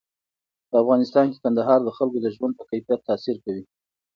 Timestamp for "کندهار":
1.43-1.79